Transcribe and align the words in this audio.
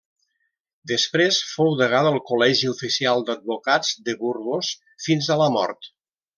Després 0.91 1.37
fou 1.49 1.69
degà 1.81 1.99
del 2.07 2.17
Col·legi 2.31 2.71
Oficial 2.73 3.23
d'Advocats 3.29 3.95
de 4.09 4.19
Burgos 4.25 4.75
fins 5.07 5.33
a 5.37 5.41
la 5.45 5.55
mort. 5.61 5.97